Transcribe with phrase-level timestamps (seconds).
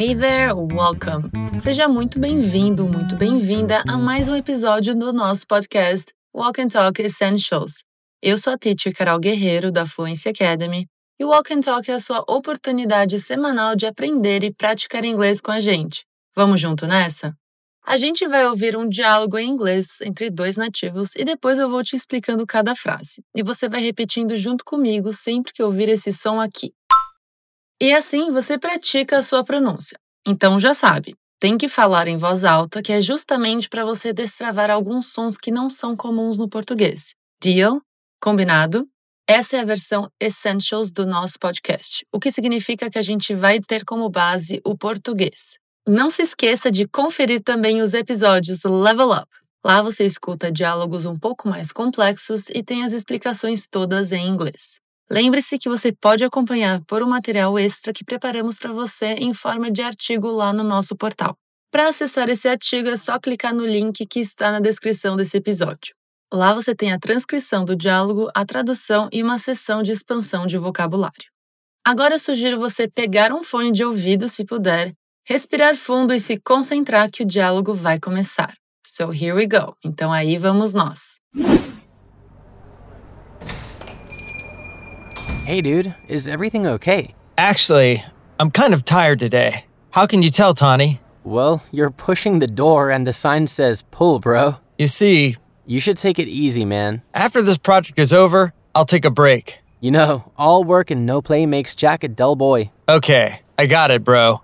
[0.00, 1.30] Hey there, welcome!
[1.60, 7.02] Seja muito bem-vindo, muito bem-vinda a mais um episódio do nosso podcast Walk and Talk
[7.02, 7.84] Essentials.
[8.22, 10.86] Eu sou a teacher Carol Guerreiro, da Fluency Academy,
[11.20, 15.38] e o Walk and Talk é a sua oportunidade semanal de aprender e praticar inglês
[15.38, 16.06] com a gente.
[16.34, 17.34] Vamos junto nessa?
[17.84, 21.82] A gente vai ouvir um diálogo em inglês entre dois nativos e depois eu vou
[21.82, 23.22] te explicando cada frase.
[23.36, 26.72] E você vai repetindo junto comigo sempre que ouvir esse som aqui.
[27.80, 29.98] E assim você pratica a sua pronúncia.
[30.26, 34.70] Então já sabe, tem que falar em voz alta, que é justamente para você destravar
[34.70, 37.14] alguns sons que não são comuns no português.
[37.42, 37.80] Deal?
[38.20, 38.86] Combinado?
[39.26, 43.58] Essa é a versão Essentials do nosso podcast, o que significa que a gente vai
[43.60, 45.56] ter como base o português.
[45.88, 49.28] Não se esqueça de conferir também os episódios Level Up.
[49.64, 54.80] Lá você escuta diálogos um pouco mais complexos e tem as explicações todas em inglês.
[55.12, 59.68] Lembre-se que você pode acompanhar por um material extra que preparamos para você em forma
[59.68, 61.36] de artigo lá no nosso portal.
[61.68, 65.94] Para acessar esse artigo é só clicar no link que está na descrição desse episódio.
[66.32, 70.56] Lá você tem a transcrição do diálogo, a tradução e uma sessão de expansão de
[70.56, 71.28] vocabulário.
[71.84, 74.92] Agora eu sugiro você pegar um fone de ouvido se puder
[75.26, 78.54] respirar fundo e se concentrar que o diálogo vai começar.
[78.86, 79.74] So here we go.
[79.84, 81.18] Então aí vamos nós.
[85.44, 87.14] Hey dude, is everything okay?
[87.36, 88.02] Actually,
[88.38, 89.64] I'm kind of tired today.
[89.90, 91.00] How can you tell, Tawny?
[91.24, 94.56] Well, you're pushing the door and the sign says pull, bro.
[94.78, 97.02] You see, You should take it easy, man.
[97.14, 99.58] after this project is over, I'll take a break.
[99.80, 102.70] You know, all work and no play makes Jack a dull boy.
[102.88, 104.42] Okay, I got it, bro.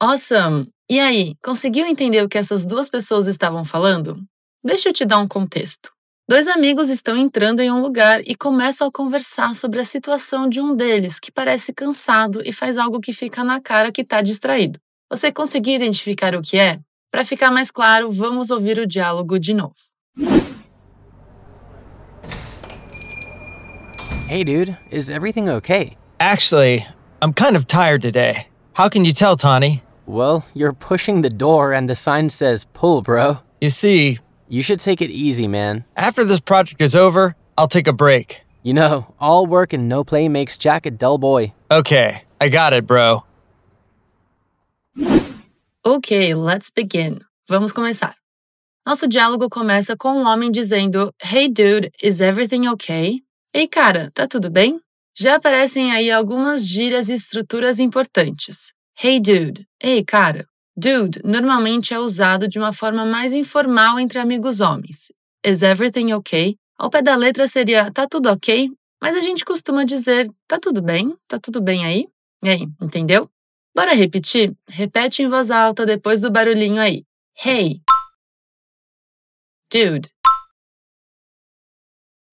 [0.00, 0.68] Awesome!
[0.90, 4.22] E aí, conseguiu entender o que essas duas pessoas estavam falando?
[4.64, 5.90] Deixa eu te dar um contexto.
[6.30, 10.60] Dois amigos estão entrando em um lugar e começam a conversar sobre a situação de
[10.60, 14.78] um deles que parece cansado e faz algo que fica na cara que está distraído.
[15.10, 16.80] Você conseguiu identificar o que é?
[17.10, 19.72] Para ficar mais claro, vamos ouvir o diálogo de novo.
[24.28, 25.96] Hey dude, is everything okay?
[26.20, 26.84] Actually,
[27.22, 28.48] I'm kind of tired today.
[28.74, 29.82] How can you tell, Tawny?
[30.04, 33.38] Well, you're pushing the door and the sign says pull, bro.
[33.62, 35.84] You see, You should take it easy, man.
[35.96, 38.40] after this project is over, I'll take a break.
[38.62, 41.52] You know, all work and no play makes Jack a dull boy.
[41.70, 43.24] Okay, I got it, bro.
[45.84, 47.20] Ok, let's begin.
[47.48, 48.14] Vamos começar.
[48.86, 53.20] Nosso diálogo começa com um homem dizendo: Hey dude, is everything okay?
[53.54, 54.80] Ei cara, tá tudo bem?
[55.16, 58.72] Já aparecem aí algumas gírias e estruturas importantes.
[59.02, 60.46] Hey dude, ei cara.
[60.80, 65.12] Dude normalmente é usado de uma forma mais informal entre amigos homens.
[65.44, 66.56] Is everything okay?
[66.78, 68.70] Ao pé da letra seria tá tudo ok?
[69.02, 71.18] Mas a gente costuma dizer tá tudo bem?
[71.26, 72.06] Tá tudo bem aí?
[72.44, 73.28] E aí, entendeu?
[73.74, 74.56] Bora repetir?
[74.68, 77.04] Repete em voz alta depois do barulhinho aí.
[77.44, 77.80] Hey.
[79.72, 80.08] Dude.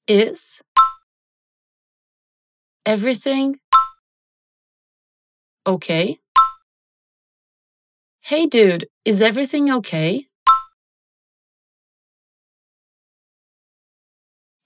[0.08, 0.62] Is.
[2.86, 3.56] Everything.
[5.68, 6.20] Okay?
[8.28, 10.26] Hey dude, is everything okay?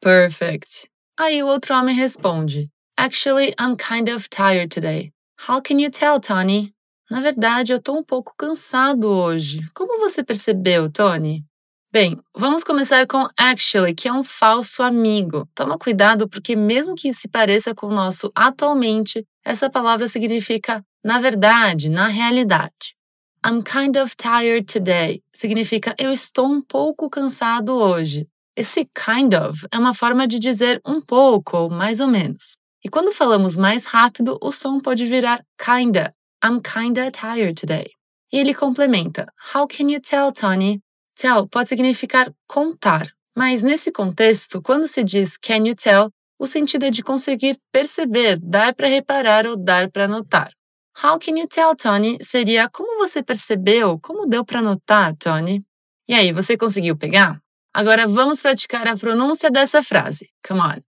[0.02, 0.88] Perfect.
[1.20, 5.12] Aí o outro homem responde: Actually, I'm kind of tired today.
[5.46, 6.74] How can you tell, Tony?
[7.12, 9.70] Na verdade, eu tô um pouco cansado hoje.
[9.74, 11.44] Como você percebeu, Tony?
[11.92, 15.46] Bem, vamos começar com actually, que é um falso amigo.
[15.54, 21.20] Toma cuidado porque mesmo que se pareça com o nosso atualmente, essa palavra significa na
[21.20, 22.98] verdade, na realidade.
[23.42, 28.28] I'm kind of tired today significa eu estou um pouco cansado hoje.
[28.54, 32.58] Esse kind of é uma forma de dizer um pouco ou mais ou menos.
[32.84, 36.14] E quando falamos mais rápido, o som pode virar kinda.
[36.44, 37.90] I'm kinda tired today.
[38.30, 40.82] E ele complementa: How can you tell, Tony?
[41.16, 46.84] Tell pode significar contar, mas nesse contexto, quando se diz can you tell, o sentido
[46.84, 50.52] é de conseguir perceber, dar para reparar ou dar para notar.
[51.02, 52.18] How can you tell, Tony?
[52.22, 55.64] Seria como você percebeu, como deu para notar, Tony?
[56.10, 57.42] E aí, você conseguiu pegar?
[57.74, 60.30] Agora vamos praticar a pronúncia dessa frase.
[60.46, 60.84] Come on.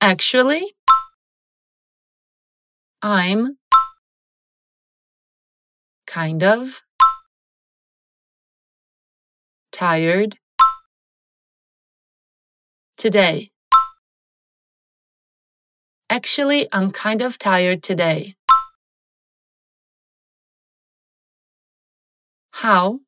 [0.00, 0.72] Actually,
[3.02, 3.56] I'm
[6.06, 6.80] kind of
[9.72, 10.38] tired
[12.96, 13.50] today.
[16.08, 18.36] Actually, I'm kind of tired today.
[22.62, 23.00] How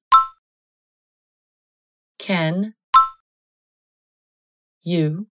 [2.18, 2.74] can
[4.82, 5.28] you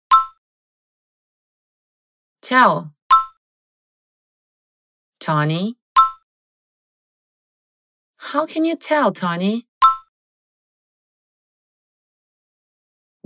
[2.40, 2.94] tell?
[5.20, 5.76] Tawny.
[8.16, 9.66] How can you tell, Tawny?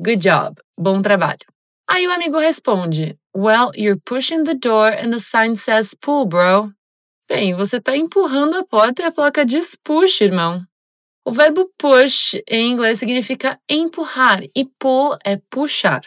[0.03, 0.59] Good job.
[0.77, 1.47] Bom trabalho.
[1.89, 6.73] Aí o amigo responde: Well, you're pushing the door and the sign says pull, bro.
[7.29, 10.67] Bem, você está empurrando a porta e a placa diz push, irmão.
[11.25, 16.03] O verbo push em inglês significa empurrar e pull é puxar.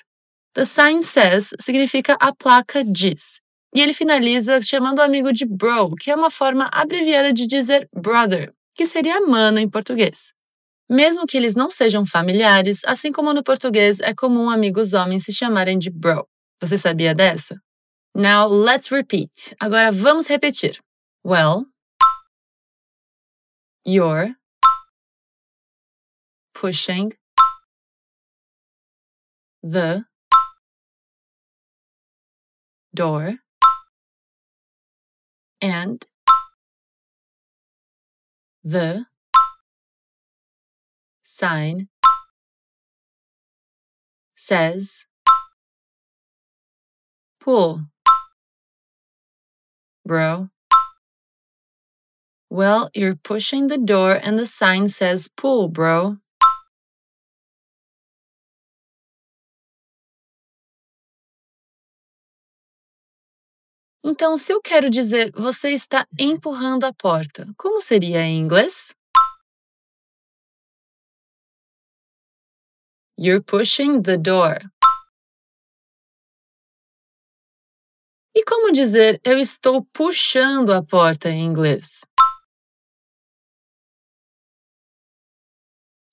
[0.54, 3.42] The sign says significa a placa diz.
[3.74, 7.89] E ele finaliza chamando o amigo de bro, que é uma forma abreviada de dizer
[7.94, 10.33] brother, que seria mano em português.
[10.89, 15.33] Mesmo que eles não sejam familiares, assim como no português é comum amigos homens se
[15.33, 16.27] chamarem de bro.
[16.60, 17.60] Você sabia dessa?
[18.15, 19.56] Now let's repeat.
[19.60, 20.80] Agora vamos repetir.
[21.25, 21.65] Well,
[23.88, 24.36] you're
[26.54, 27.14] pushing
[29.62, 30.06] the
[32.94, 33.38] door
[35.62, 36.06] and
[38.64, 39.06] the
[41.22, 41.88] sign
[44.36, 45.06] says
[47.40, 47.88] pull.
[50.06, 50.50] Bro.
[52.50, 56.18] Well, you're pushing the door and the sign says pull, bro.
[64.06, 68.94] Então, se eu quero dizer você está empurrando a porta, como seria em inglês?
[73.18, 74.58] You're pushing the door.
[78.36, 82.02] E como dizer eu estou puxando a porta em inglês?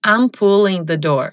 [0.07, 1.33] I'm pulling the door.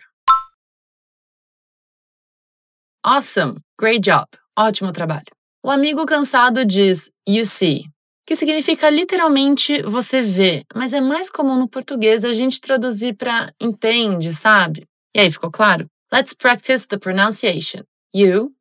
[3.04, 3.62] Awesome!
[3.80, 4.28] Great job!
[4.58, 5.37] Ótimo trabalho.
[5.68, 7.84] O amigo cansado diz you see,
[8.26, 13.54] que significa literalmente você vê, mas é mais comum no português a gente traduzir para
[13.60, 14.88] entende, sabe?
[15.14, 15.86] E aí, ficou claro?
[16.10, 17.84] Let's practice the pronunciation.
[18.16, 18.56] You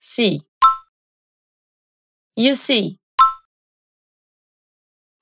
[0.00, 0.40] see.
[2.34, 2.96] You see.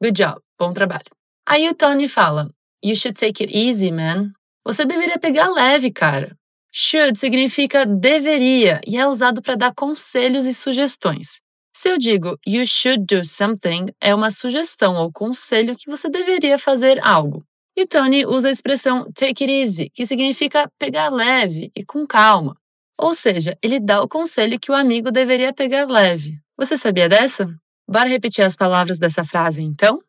[0.00, 0.40] Good job.
[0.56, 1.10] Bom trabalho.
[1.44, 2.48] Aí o Tony fala:
[2.84, 4.30] You should take it easy, man.
[4.64, 6.37] Você deveria pegar leve, cara.
[6.70, 11.40] Should significa deveria e é usado para dar conselhos e sugestões.
[11.72, 16.58] Se eu digo you should do something, é uma sugestão ou conselho que você deveria
[16.58, 17.44] fazer algo.
[17.76, 22.56] E Tony usa a expressão take it easy, que significa pegar leve e com calma.
[22.98, 26.40] Ou seja, ele dá o conselho que o amigo deveria pegar leve.
[26.56, 27.46] Você sabia dessa?
[27.88, 30.02] Bora repetir as palavras dessa frase então?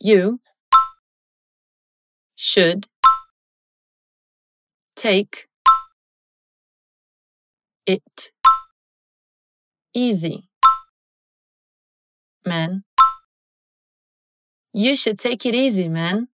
[0.00, 0.38] You
[2.36, 2.86] should
[4.94, 5.47] take
[7.88, 8.30] it
[9.94, 10.48] easy.
[12.44, 12.84] Man.
[14.74, 16.28] You should take it easy, man.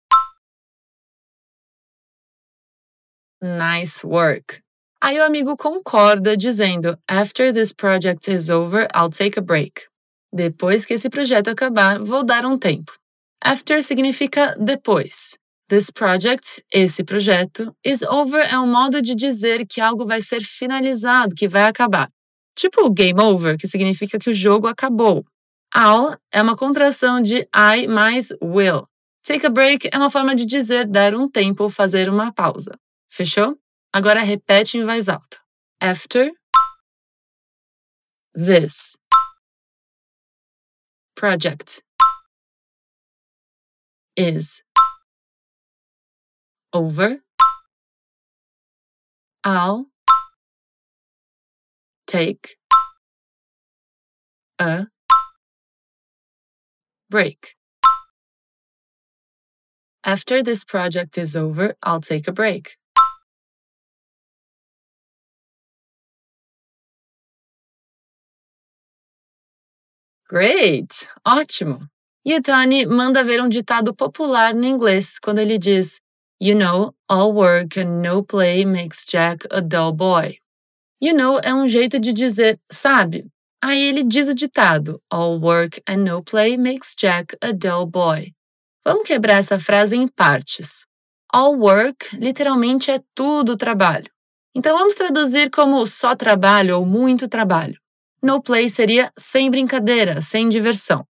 [3.43, 4.63] Nice work.
[5.03, 9.89] Aí o amigo concorda, dizendo: After this project is over, I'll take a break.
[10.33, 12.93] Depois que esse projeto acabar, vou dar um tempo.
[13.43, 15.40] After significa depois.
[15.71, 20.41] This project, esse projeto, is over é um modo de dizer que algo vai ser
[20.43, 22.11] finalizado, que vai acabar.
[22.57, 25.25] Tipo game over, que significa que o jogo acabou.
[25.73, 28.89] I'll é uma contração de I mais will.
[29.23, 32.77] Take a break é uma forma de dizer dar um tempo ou fazer uma pausa.
[33.09, 33.57] Fechou?
[33.93, 35.39] Agora repete em voz alta.
[35.81, 36.33] After
[38.35, 38.99] this
[41.15, 41.81] project
[44.17, 44.65] is
[46.73, 47.23] over.
[49.43, 49.87] I'll
[52.07, 52.57] take
[54.59, 54.87] a
[57.09, 57.57] break.
[60.05, 62.77] After this project is over, I'll take a break.
[70.29, 71.09] Great!
[71.27, 71.89] Ótimo!
[72.25, 76.01] E Tony manda ver um ditado popular no inglês quando ele diz
[76.43, 80.39] You know, all work and no play makes Jack a dull boy.
[80.99, 83.27] You know é um jeito de dizer, sabe?
[83.63, 88.33] Aí ele diz o ditado: All work and no play makes Jack a dull boy.
[88.83, 90.87] Vamos quebrar essa frase em partes.
[91.31, 94.11] All work literalmente é tudo trabalho.
[94.55, 97.79] Então vamos traduzir como só trabalho ou muito trabalho.
[98.23, 101.07] No play seria sem brincadeira, sem diversão.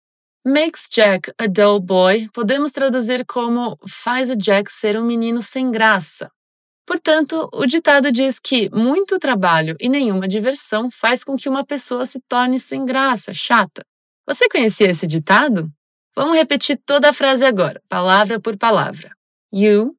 [0.50, 5.70] Makes Jack a dull boy podemos traduzir como faz o Jack ser um menino sem
[5.70, 6.32] graça.
[6.86, 12.06] Portanto, o ditado diz que muito trabalho e nenhuma diversão faz com que uma pessoa
[12.06, 13.84] se torne sem graça, chata.
[14.26, 15.70] Você conhecia esse ditado?
[16.16, 19.14] Vamos repetir toda a frase agora, palavra por palavra.
[19.52, 19.98] You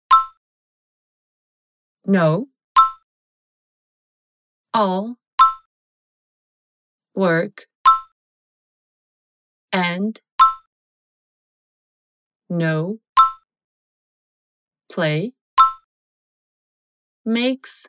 [2.08, 2.48] know
[4.74, 5.16] all
[7.16, 7.68] work
[9.72, 10.20] and
[12.50, 13.00] no.
[14.92, 15.34] Play.
[17.26, 17.88] Makes.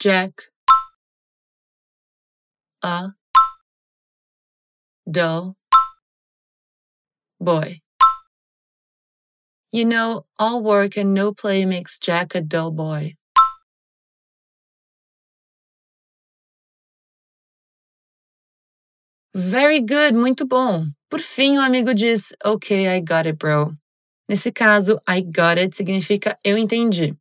[0.00, 0.42] Jack.
[2.82, 3.10] A.
[5.10, 5.56] Dull.
[7.40, 7.80] Boy.
[9.70, 13.17] You know, all work and no play makes Jack a dull boy.
[19.34, 20.86] Very good, muito bom.
[21.10, 23.74] Por fim, o amigo diz, Ok, I got it, bro.
[24.28, 27.14] Nesse caso, I got it significa eu entendi.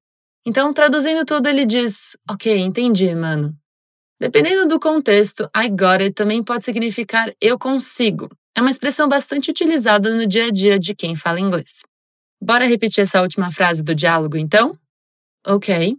[0.45, 3.55] Então, traduzindo tudo, ele diz, Ok, entendi, mano.
[4.19, 8.29] Dependendo do contexto, I got it também pode significar eu consigo.
[8.55, 11.83] É uma expressão bastante utilizada no dia a dia de quem fala inglês.
[12.41, 14.77] Bora repetir essa última frase do diálogo, então?
[15.45, 15.97] Ok.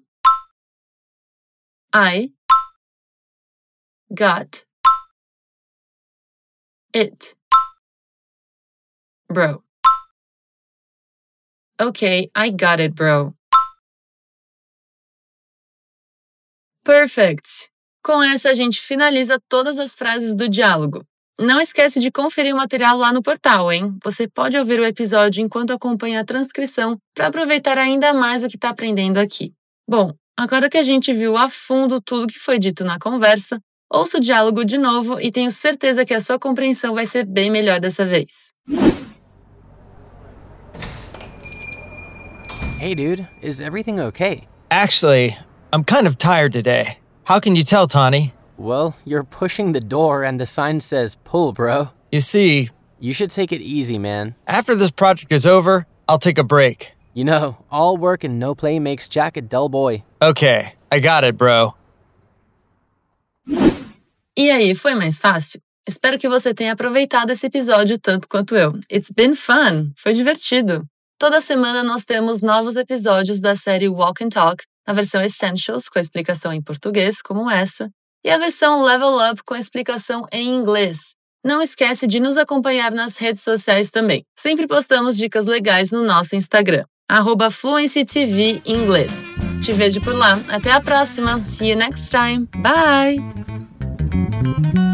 [1.95, 2.33] I
[4.11, 4.68] got
[6.99, 7.35] it.
[9.33, 9.63] Bro.
[11.81, 13.35] Okay, I got it, bro.
[16.85, 17.71] Perfect!
[18.03, 21.05] Com essa, a gente finaliza todas as frases do diálogo.
[21.39, 23.97] Não esquece de conferir o material lá no portal, hein?
[24.03, 28.57] Você pode ouvir o episódio enquanto acompanha a transcrição para aproveitar ainda mais o que
[28.57, 29.53] está aprendendo aqui.
[29.89, 34.19] Bom, agora que a gente viu a fundo tudo que foi dito na conversa, ouça
[34.19, 37.81] o diálogo de novo e tenho certeza que a sua compreensão vai ser bem melhor
[37.81, 38.53] dessa vez.
[42.81, 44.43] Hey, dude, is everything okay?
[44.71, 45.37] Actually,
[45.73, 46.99] I'm kind of tired today.
[47.25, 48.33] How can you tell, Tawny?
[48.57, 51.89] Well, you're pushing the door and the sign says pull, bro.
[52.13, 54.35] You see, You should take it easy, man.
[54.47, 56.93] after this project is over, I'll take a break.
[57.15, 60.03] You know, all work and no play makes Jack a dull boy.
[60.21, 61.75] Okay, I got it, bro.
[64.39, 65.61] E aí, foi mais fácil?
[65.85, 68.79] Espero que você tenha aproveitado esse episódio tanto quanto eu.
[68.89, 69.91] It's been fun!
[69.97, 70.85] Foi divertido!
[71.19, 75.99] Toda semana nós temos novos episódios da série Walk and Talk, na versão Essentials, com
[75.99, 77.91] a explicação em português, como essa,
[78.25, 81.17] e a versão Level Up com a explicação em inglês.
[81.45, 84.23] Não esquece de nos acompanhar nas redes sociais também.
[84.39, 86.85] Sempre postamos dicas legais no nosso Instagram,
[87.51, 89.35] FluencyTV Inglês.
[89.65, 90.41] Te vejo por lá.
[90.49, 91.45] Até a próxima.
[91.45, 92.47] See you next time.
[92.63, 93.68] Bye!
[94.19, 94.88] Thank you.